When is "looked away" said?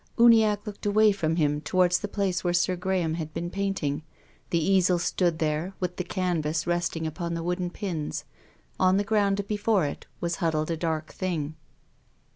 0.65-1.11